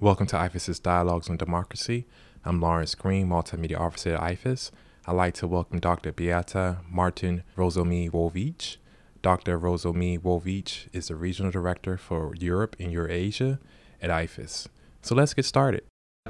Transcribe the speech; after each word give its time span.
Welcome 0.00 0.28
to 0.28 0.36
IFES's 0.36 0.78
Dialogues 0.78 1.28
on 1.28 1.38
Democracy. 1.38 2.06
I'm 2.44 2.60
Lawrence 2.60 2.94
Green, 2.94 3.28
Multimedia 3.28 3.80
Officer 3.80 4.14
at 4.14 4.20
IFES. 4.20 4.70
I'd 5.08 5.16
like 5.16 5.34
to 5.34 5.48
welcome 5.48 5.80
Dr. 5.80 6.12
Beata 6.12 6.76
Martin 6.88 7.42
Rozumiłowicz. 7.56 8.76
Dr. 9.22 9.58
Rozumiłowicz 9.58 10.86
is 10.92 11.08
the 11.08 11.16
Regional 11.16 11.50
Director 11.50 11.96
for 11.96 12.32
Europe 12.36 12.76
and 12.78 12.92
Eurasia 12.92 13.58
at 14.00 14.08
IFES. 14.08 14.68
So 15.02 15.16
let's 15.16 15.34
get 15.34 15.44
started. 15.44 15.82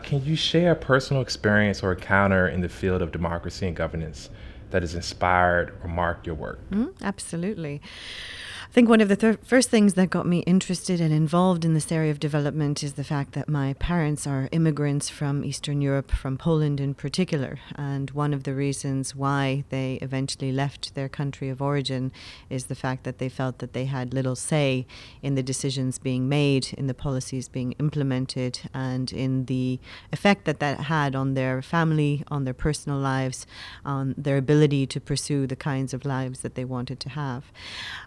Can 0.02 0.24
you 0.24 0.34
share 0.34 0.72
a 0.72 0.74
personal 0.74 1.20
experience 1.20 1.82
or 1.82 1.92
encounter 1.92 2.48
in 2.48 2.62
the 2.62 2.70
field 2.70 3.02
of 3.02 3.12
democracy 3.12 3.66
and 3.66 3.76
governance 3.76 4.30
that 4.70 4.80
has 4.80 4.94
inspired 4.94 5.74
or 5.82 5.90
marked 5.90 6.26
your 6.26 6.36
work? 6.36 6.58
Mm, 6.70 6.94
absolutely. 7.02 7.82
I 8.68 8.70
think 8.70 8.90
one 8.90 9.00
of 9.00 9.08
the 9.08 9.16
th- 9.16 9.38
first 9.42 9.70
things 9.70 9.94
that 9.94 10.10
got 10.10 10.26
me 10.26 10.40
interested 10.40 11.00
and 11.00 11.12
involved 11.12 11.64
in 11.64 11.72
this 11.72 11.90
area 11.90 12.10
of 12.10 12.20
development 12.20 12.82
is 12.82 12.92
the 12.92 13.02
fact 13.02 13.32
that 13.32 13.48
my 13.48 13.72
parents 13.72 14.26
are 14.26 14.50
immigrants 14.52 15.08
from 15.08 15.42
Eastern 15.42 15.80
Europe, 15.80 16.10
from 16.10 16.36
Poland 16.36 16.78
in 16.78 16.92
particular. 16.92 17.58
And 17.76 18.10
one 18.10 18.34
of 18.34 18.42
the 18.42 18.54
reasons 18.54 19.16
why 19.16 19.64
they 19.70 19.98
eventually 20.02 20.52
left 20.52 20.94
their 20.94 21.08
country 21.08 21.48
of 21.48 21.62
origin 21.62 22.12
is 22.50 22.66
the 22.66 22.74
fact 22.74 23.04
that 23.04 23.16
they 23.16 23.30
felt 23.30 23.58
that 23.60 23.72
they 23.72 23.86
had 23.86 24.12
little 24.12 24.36
say 24.36 24.86
in 25.22 25.34
the 25.34 25.42
decisions 25.42 25.98
being 25.98 26.28
made, 26.28 26.74
in 26.74 26.88
the 26.88 26.94
policies 26.94 27.48
being 27.48 27.72
implemented, 27.80 28.60
and 28.74 29.12
in 29.12 29.46
the 29.46 29.80
effect 30.12 30.44
that 30.44 30.60
that 30.60 30.80
had 30.80 31.16
on 31.16 31.32
their 31.32 31.62
family, 31.62 32.22
on 32.28 32.44
their 32.44 32.52
personal 32.52 32.98
lives, 32.98 33.46
on 33.82 34.14
their 34.18 34.36
ability 34.36 34.86
to 34.88 35.00
pursue 35.00 35.46
the 35.46 35.56
kinds 35.56 35.94
of 35.94 36.04
lives 36.04 36.40
that 36.40 36.54
they 36.54 36.66
wanted 36.66 37.00
to 37.00 37.08
have. 37.08 37.50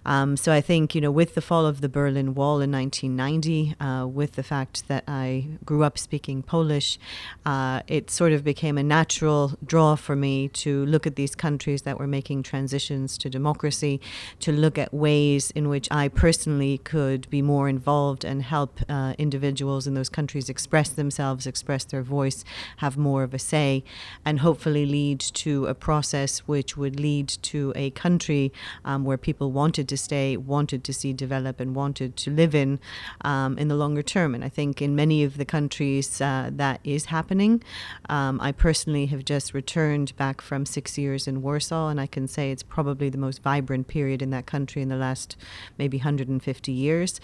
Um, 0.05 0.37
so 0.37 0.50
I 0.51 0.61
think, 0.61 0.93
you 0.93 1.01
know, 1.01 1.11
with 1.11 1.35
the 1.35 1.41
fall 1.41 1.65
of 1.65 1.81
the 1.81 1.89
Berlin 1.89 2.33
Wall 2.33 2.61
in 2.61 2.71
1990, 2.71 3.75
uh, 3.79 4.05
with 4.07 4.33
the 4.33 4.43
fact 4.43 4.87
that 4.87 5.03
I 5.07 5.47
grew 5.65 5.83
up 5.83 5.97
speaking 5.97 6.43
Polish, 6.43 6.99
uh, 7.45 7.81
it 7.87 8.11
sort 8.11 8.33
of 8.33 8.43
became 8.43 8.77
a 8.77 8.83
natural 8.83 9.57
draw 9.65 9.95
for 9.95 10.15
me 10.15 10.47
to 10.49 10.85
look 10.85 11.07
at 11.07 11.15
these 11.15 11.35
countries 11.35 11.83
that 11.83 11.97
were 11.97 12.07
making 12.07 12.43
transitions 12.43 13.17
to 13.19 13.29
democracy, 13.29 13.99
to 14.39 14.51
look 14.51 14.77
at 14.77 14.93
ways 14.93 15.51
in 15.51 15.69
which 15.69 15.87
I 15.91 16.07
personally 16.07 16.77
could 16.79 17.29
be 17.29 17.41
more 17.41 17.69
involved 17.69 18.23
and 18.23 18.43
help 18.43 18.79
uh, 18.89 19.13
individuals 19.17 19.87
in 19.87 19.93
those 19.93 20.09
countries 20.09 20.49
express 20.49 20.89
themselves, 20.89 21.47
express 21.47 21.83
their 21.85 22.03
voice, 22.03 22.43
have 22.77 22.97
more 22.97 23.23
of 23.23 23.33
a 23.33 23.39
say, 23.39 23.83
and 24.25 24.39
hopefully 24.39 24.85
lead 24.85 25.19
to 25.19 25.65
a 25.67 25.73
process 25.73 26.39
which 26.39 26.77
would 26.77 26.99
lead 26.99 27.27
to 27.27 27.73
a 27.75 27.89
country 27.91 28.51
um, 28.85 29.05
where 29.05 29.17
people 29.17 29.51
wanted 29.51 29.87
to 29.89 29.97
stay, 29.97 30.37
wanted 30.47 30.83
to 30.83 30.93
see 30.93 31.13
develop 31.13 31.59
and 31.59 31.75
wanted 31.75 32.15
to 32.17 32.31
live 32.31 32.53
in 32.53 32.79
um, 33.21 33.57
in 33.57 33.67
the 33.67 33.75
longer 33.75 34.03
term. 34.03 34.35
And 34.35 34.43
I 34.43 34.49
think 34.49 34.81
in 34.81 34.95
many 34.95 35.23
of 35.23 35.37
the 35.37 35.45
countries 35.45 36.21
uh, 36.21 36.49
that 36.53 36.79
is 36.83 37.05
happening. 37.05 37.63
Um, 38.09 38.39
I 38.41 38.51
personally 38.51 39.05
have 39.07 39.25
just 39.25 39.53
returned 39.53 40.15
back 40.17 40.41
from 40.41 40.65
six 40.65 40.97
years 40.97 41.27
in 41.27 41.41
Warsaw, 41.41 41.89
and 41.89 41.99
I 41.99 42.07
can 42.07 42.27
say 42.27 42.51
it's 42.51 42.63
probably 42.63 43.09
the 43.09 43.17
most 43.17 43.41
vibrant 43.41 43.87
period 43.87 44.21
in 44.21 44.29
that 44.31 44.45
country 44.45 44.81
in 44.81 44.89
the 44.89 44.95
last 44.95 45.35
maybe 45.77 45.97
150 45.97 46.71
years. 46.71 47.19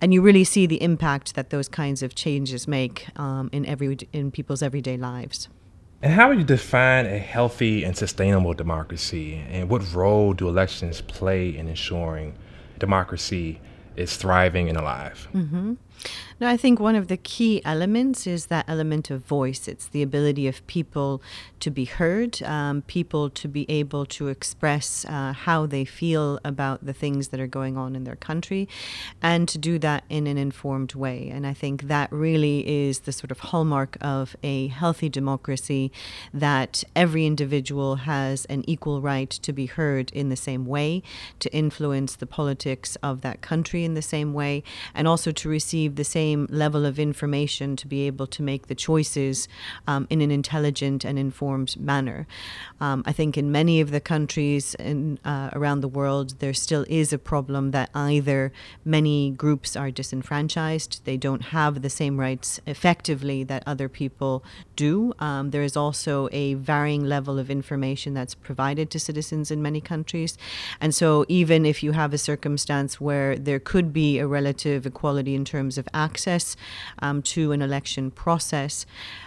And 0.00 0.14
you 0.14 0.22
really 0.22 0.44
see 0.44 0.66
the 0.66 0.82
impact 0.82 1.34
that 1.34 1.50
those 1.50 1.68
kinds 1.68 2.02
of 2.02 2.14
changes 2.14 2.66
make 2.68 3.08
um, 3.18 3.50
in 3.52 3.66
every 3.66 3.98
in 4.12 4.30
people's 4.30 4.62
everyday 4.62 4.96
lives. 4.96 5.48
And 6.02 6.14
how 6.14 6.28
would 6.28 6.38
you 6.38 6.44
define 6.44 7.04
a 7.04 7.18
healthy 7.18 7.84
and 7.84 7.94
sustainable 7.94 8.54
democracy? 8.54 9.44
And 9.50 9.68
what 9.68 9.82
role 9.92 10.32
do 10.32 10.48
elections 10.48 11.02
play 11.02 11.54
in 11.54 11.68
ensuring 11.68 12.34
democracy 12.80 13.60
is 13.94 14.16
thriving 14.16 14.68
and 14.68 14.76
alive? 14.76 15.28
Mm-hmm. 15.32 15.74
No, 16.40 16.48
I 16.48 16.56
think 16.56 16.80
one 16.80 16.94
of 16.94 17.08
the 17.08 17.18
key 17.18 17.60
elements 17.64 18.26
is 18.26 18.46
that 18.46 18.64
element 18.66 19.10
of 19.10 19.22
voice. 19.26 19.68
It's 19.68 19.86
the 19.86 20.02
ability 20.02 20.48
of 20.48 20.66
people 20.66 21.20
to 21.60 21.70
be 21.70 21.84
heard, 21.84 22.42
um, 22.44 22.80
people 22.82 23.28
to 23.28 23.46
be 23.46 23.70
able 23.70 24.06
to 24.06 24.28
express 24.28 25.04
uh, 25.04 25.34
how 25.34 25.66
they 25.66 25.84
feel 25.84 26.40
about 26.42 26.86
the 26.86 26.94
things 26.94 27.28
that 27.28 27.40
are 27.40 27.46
going 27.46 27.76
on 27.76 27.94
in 27.94 28.04
their 28.04 28.16
country, 28.16 28.66
and 29.20 29.46
to 29.48 29.58
do 29.58 29.78
that 29.80 30.04
in 30.08 30.26
an 30.26 30.38
informed 30.38 30.94
way. 30.94 31.28
And 31.28 31.46
I 31.46 31.52
think 31.52 31.88
that 31.88 32.10
really 32.10 32.86
is 32.86 33.00
the 33.00 33.12
sort 33.12 33.30
of 33.30 33.40
hallmark 33.40 33.98
of 34.00 34.34
a 34.42 34.68
healthy 34.68 35.10
democracy 35.10 35.92
that 36.32 36.84
every 36.96 37.26
individual 37.26 37.96
has 37.96 38.46
an 38.46 38.64
equal 38.66 39.02
right 39.02 39.28
to 39.28 39.52
be 39.52 39.66
heard 39.66 40.10
in 40.12 40.30
the 40.30 40.36
same 40.36 40.64
way, 40.64 41.02
to 41.40 41.52
influence 41.54 42.16
the 42.16 42.26
politics 42.26 42.96
of 43.02 43.20
that 43.20 43.42
country 43.42 43.84
in 43.84 43.94
the 43.94 44.00
same 44.02 44.32
way, 44.32 44.62
and 44.94 45.06
also 45.06 45.32
to 45.32 45.48
receive 45.48 45.79
the 45.88 46.04
same 46.04 46.20
same 46.20 46.46
level 46.50 46.84
of 46.86 46.98
information 46.98 47.76
to 47.76 47.86
be 47.86 48.06
able 48.06 48.26
to 48.26 48.42
make 48.42 48.66
the 48.66 48.74
choices 48.74 49.48
um, 49.86 50.06
in 50.10 50.20
an 50.20 50.30
intelligent 50.30 51.04
and 51.04 51.18
informed 51.18 51.72
manner. 51.92 52.26
Um, 52.80 53.02
I 53.10 53.12
think 53.12 53.36
in 53.36 53.50
many 53.50 53.80
of 53.80 53.90
the 53.90 54.00
countries 54.00 54.74
in, 54.74 55.18
uh, 55.24 55.48
around 55.58 55.80
the 55.80 55.88
world, 56.00 56.28
there 56.38 56.54
still 56.54 56.84
is 56.88 57.12
a 57.12 57.18
problem 57.18 57.70
that 57.72 57.88
either 57.94 58.52
many 58.84 59.30
groups 59.30 59.76
are 59.76 59.90
disenfranchised, 59.90 61.04
they 61.04 61.16
don't 61.16 61.44
have 61.58 61.82
the 61.82 61.90
same 61.90 62.20
rights 62.20 62.60
effectively 62.66 63.44
that 63.44 63.62
other 63.66 63.88
people 63.88 64.44
do. 64.76 65.12
Um, 65.18 65.50
there 65.50 65.64
is 65.70 65.76
also 65.76 66.28
a 66.32 66.54
varying 66.54 67.04
level 67.04 67.38
of 67.38 67.50
information 67.50 68.14
that's 68.14 68.34
provided 68.34 68.86
to 68.90 68.98
citizens 68.98 69.50
in 69.50 69.60
many 69.62 69.80
countries. 69.80 70.38
And 70.80 70.94
so, 70.94 71.24
even 71.28 71.66
if 71.66 71.82
you 71.82 71.92
have 71.92 72.12
a 72.14 72.18
circumstance 72.18 73.00
where 73.00 73.36
there 73.36 73.60
could 73.72 73.92
be 73.92 74.18
a 74.18 74.26
relative 74.26 74.86
equality 74.86 75.34
in 75.34 75.44
terms 75.44 75.69
of 75.78 75.88
access, 75.94 76.30
access 76.30 76.56
um, 77.00 77.22
to 77.22 77.52
an 77.52 77.62
election 77.62 78.10
process, 78.10 78.86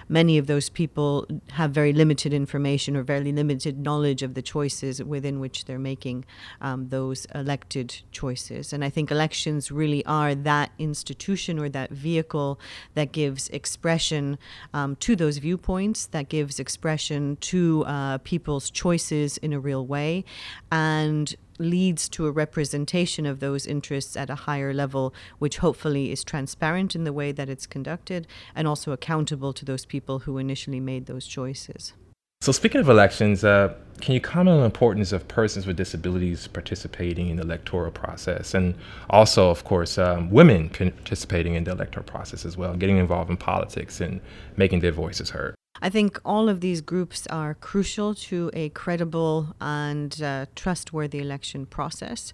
many 0.10 0.38
of 0.38 0.48
those 0.48 0.70
people 0.70 1.26
have 1.52 1.72
very 1.72 1.94
limited 1.94 2.34
information 2.34 2.96
or 2.96 3.04
very 3.04 3.32
limited 3.32 3.80
knowledge 3.80 4.22
of 4.22 4.34
the 4.34 4.42
choices 4.42 5.02
within 5.04 5.40
which 5.40 5.66
they're 5.66 5.80
making 5.80 6.26
um, 6.62 6.90
those 6.90 7.26
elected 7.34 8.02
choices. 8.12 8.74
And 8.74 8.84
I 8.84 8.90
think 8.90 9.12
elections 9.12 9.72
really 9.72 10.06
are 10.06 10.36
that 10.36 10.72
institution 10.78 11.60
or 11.60 11.70
that 11.70 11.90
vehicle 11.92 12.60
that 12.94 13.12
gives 13.12 13.50
expression 13.50 14.38
um, 14.74 14.96
to 14.98 15.16
those 15.16 15.38
viewpoints, 15.38 16.08
that 16.08 16.30
gives 16.30 16.60
expression 16.60 17.38
to 17.38 17.84
uh, 17.86 18.18
people's 18.20 18.70
choices 18.70 19.38
in 19.38 19.54
a 19.54 19.60
real 19.60 19.86
way, 19.86 20.24
and 20.72 21.36
leads 21.58 22.10
to 22.10 22.26
a 22.26 22.32
representation 22.32 23.26
of 23.26 23.40
those 23.40 23.66
interests 23.66 24.16
at 24.18 24.30
a 24.30 24.36
higher 24.36 24.74
level, 24.74 25.14
which 25.40 25.58
hopefully 25.58 26.12
is 26.12 26.24
transparent 26.24 26.96
in 26.96 27.04
the 27.04 27.14
way 27.14 27.32
that 27.32 27.50
it's 27.50 27.68
conducted 27.68 28.28
and 28.56 28.68
also 28.68 28.92
accountable 28.92 29.54
to 29.54 29.66
those 29.66 29.86
people 29.86 30.20
who 30.20 30.38
initially 30.38 30.80
made 30.80 31.06
those 31.06 31.28
choices. 31.28 31.94
So, 32.42 32.52
speaking 32.52 32.82
of 32.82 32.90
elections, 32.90 33.46
uh, 33.46 33.74
can 34.02 34.14
you 34.14 34.20
comment 34.20 34.56
on 34.56 34.60
the 34.60 34.66
importance 34.66 35.14
of 35.14 35.26
persons 35.30 35.66
with 35.66 35.78
disabilities 35.78 36.46
participating 36.48 37.30
in 37.30 37.38
the 37.38 37.44
electoral 37.44 37.90
process, 37.90 38.54
and 38.54 38.76
also, 39.10 39.50
of 39.50 39.64
course, 39.64 39.98
um, 39.98 40.30
women 40.30 40.68
participating 40.68 41.56
in 41.56 41.64
the 41.64 41.72
electoral 41.72 42.04
process 42.04 42.44
as 42.44 42.58
well, 42.58 42.76
getting 42.76 42.98
involved 42.98 43.30
in 43.30 43.38
politics 43.38 44.02
and 44.02 44.20
making 44.58 44.82
their 44.82 44.92
voices 44.92 45.30
heard? 45.30 45.56
I 45.84 45.90
think 45.90 46.18
all 46.24 46.48
of 46.48 46.62
these 46.62 46.80
groups 46.80 47.28
are 47.28 47.56
crucial 47.56 48.16
to 48.16 48.50
a 48.54 48.70
credible 48.70 49.54
and 49.60 50.22
uh, 50.22 50.46
trustworthy 50.56 51.20
election 51.20 51.66
process. 51.66 52.32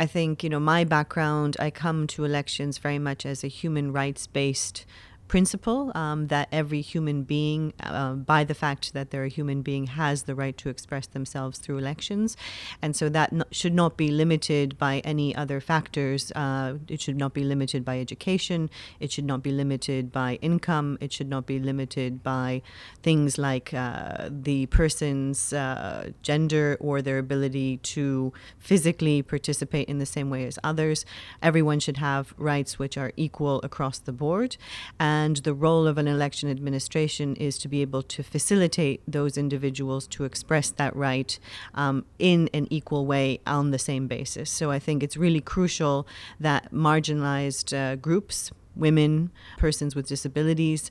I 0.00 0.06
think, 0.06 0.42
you 0.42 0.50
know, 0.50 0.58
my 0.58 0.82
background, 0.82 1.56
I 1.60 1.70
come 1.70 2.08
to 2.08 2.24
elections 2.24 2.78
very 2.78 2.98
much 2.98 3.24
as 3.24 3.44
a 3.44 3.46
human 3.46 3.92
rights 3.92 4.26
based 4.26 4.84
principle 5.28 5.92
um, 5.94 6.28
that 6.28 6.48
every 6.50 6.80
human 6.80 7.22
being, 7.22 7.72
uh, 7.82 8.14
by 8.14 8.42
the 8.44 8.54
fact 8.54 8.94
that 8.94 9.10
they're 9.10 9.24
a 9.24 9.28
human 9.28 9.62
being, 9.62 9.86
has 9.86 10.24
the 10.24 10.34
right 10.34 10.56
to 10.58 10.68
express 10.68 11.06
themselves 11.06 11.58
through 11.58 11.78
elections. 11.78 12.36
And 12.82 12.96
so 12.96 13.08
that 13.10 13.32
should 13.50 13.74
not 13.74 13.96
be 13.96 14.08
limited 14.10 14.78
by 14.78 15.00
any 15.00 15.36
other 15.36 15.60
factors. 15.60 16.32
Uh, 16.34 16.74
it 16.88 17.00
should 17.00 17.16
not 17.16 17.34
be 17.34 17.44
limited 17.44 17.84
by 17.84 18.00
education. 18.00 18.70
It 18.98 19.12
should 19.12 19.24
not 19.26 19.42
be 19.42 19.52
limited 19.52 20.10
by 20.10 20.38
income. 20.40 20.98
It 21.00 21.12
should 21.12 21.28
not 21.28 21.46
be 21.46 21.58
limited 21.58 22.22
by 22.22 22.62
things 23.02 23.38
like 23.38 23.74
uh, 23.74 24.30
the 24.30 24.66
person's 24.66 25.52
uh, 25.52 26.10
gender 26.22 26.76
or 26.80 27.02
their 27.02 27.18
ability 27.18 27.76
to 27.94 28.32
physically 28.58 29.22
participate 29.22 29.88
in 29.88 29.98
the 29.98 30.06
same 30.06 30.30
way 30.30 30.46
as 30.46 30.58
others. 30.64 31.04
Everyone 31.42 31.80
should 31.80 31.98
have 31.98 32.34
rights 32.38 32.78
which 32.78 32.96
are 32.96 33.12
equal 33.16 33.60
across 33.62 33.98
the 33.98 34.12
board. 34.12 34.56
And 34.98 35.17
and 35.18 35.36
the 35.38 35.54
role 35.54 35.86
of 35.88 35.98
an 35.98 36.08
election 36.16 36.48
administration 36.48 37.28
is 37.36 37.58
to 37.58 37.68
be 37.68 37.80
able 37.82 38.02
to 38.02 38.22
facilitate 38.22 39.00
those 39.16 39.36
individuals 39.36 40.06
to 40.06 40.24
express 40.30 40.70
that 40.70 40.94
right 40.94 41.38
um, 41.74 42.04
in 42.18 42.48
an 42.58 42.66
equal 42.70 43.04
way 43.04 43.40
on 43.46 43.64
the 43.70 43.78
same 43.90 44.06
basis. 44.06 44.48
So 44.50 44.70
I 44.70 44.78
think 44.78 45.02
it's 45.02 45.16
really 45.16 45.40
crucial 45.40 46.06
that 46.38 46.72
marginalized 46.72 47.68
uh, 47.76 47.96
groups, 47.96 48.52
women, 48.76 49.30
persons 49.56 49.96
with 49.96 50.06
disabilities, 50.06 50.82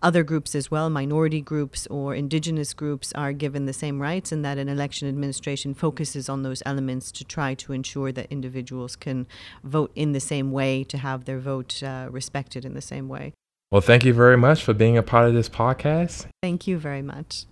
other 0.00 0.22
groups 0.22 0.54
as 0.54 0.70
well, 0.70 0.88
minority 0.88 1.40
groups 1.40 1.80
or 1.88 2.14
indigenous 2.14 2.72
groups, 2.72 3.12
are 3.14 3.32
given 3.32 3.66
the 3.66 3.78
same 3.84 4.00
rights, 4.00 4.30
and 4.32 4.44
that 4.44 4.58
an 4.58 4.68
election 4.68 5.08
administration 5.08 5.74
focuses 5.74 6.28
on 6.28 6.42
those 6.42 6.62
elements 6.64 7.10
to 7.10 7.24
try 7.24 7.54
to 7.54 7.72
ensure 7.72 8.12
that 8.12 8.26
individuals 8.30 8.94
can 8.94 9.26
vote 9.64 9.90
in 9.94 10.12
the 10.12 10.20
same 10.32 10.52
way, 10.52 10.84
to 10.84 10.98
have 10.98 11.24
their 11.24 11.40
vote 11.40 11.82
uh, 11.82 12.06
respected 12.10 12.64
in 12.64 12.74
the 12.74 12.88
same 12.94 13.08
way. 13.08 13.32
Well, 13.72 13.80
thank 13.80 14.04
you 14.04 14.12
very 14.12 14.36
much 14.36 14.62
for 14.62 14.74
being 14.74 14.98
a 14.98 15.02
part 15.02 15.28
of 15.28 15.32
this 15.32 15.48
podcast. 15.48 16.26
Thank 16.42 16.66
you 16.66 16.76
very 16.76 17.00
much. 17.00 17.46